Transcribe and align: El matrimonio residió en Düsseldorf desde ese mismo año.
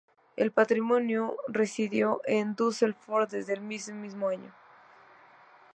El 0.35 0.51
matrimonio 0.55 1.37
residió 1.47 2.21
en 2.25 2.55
Düsseldorf 2.55 3.29
desde 3.29 3.53
ese 3.53 3.93
mismo 3.93 4.29
año. 4.29 4.51